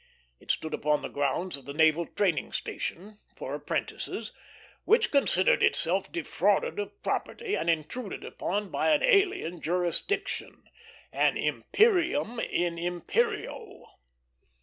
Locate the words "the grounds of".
1.03-1.65